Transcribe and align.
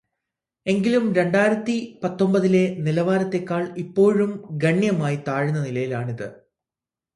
എങ്കിലും 0.65 1.13
രണ്ടായിരത്തി 1.13 1.75
പത്തൊമ്പതിലെ 2.03 2.63
നിലവാരത്തേക്കാൾ 2.79 3.63
ഇപ്പോഴും 3.77 4.31
ഗണ്യമായി 4.63 5.19
താഴ്ന്ന 5.27 5.61
നിലയിലാണിത്. 5.63 6.27